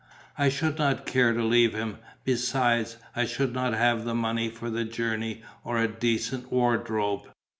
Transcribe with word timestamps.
I 0.35 0.49
should 0.49 0.79
not 0.79 1.05
care 1.05 1.31
to 1.31 1.43
leave 1.43 1.75
him; 1.75 1.99
besides, 2.23 2.97
I 3.15 3.25
should 3.25 3.53
not 3.53 3.75
have 3.75 4.03
the 4.03 4.15
money 4.15 4.49
for 4.49 4.71
the 4.71 4.83
journey 4.83 5.43
or 5.63 5.77
a 5.77 5.87
decent 5.87 6.51
wardrobe." 6.51 7.27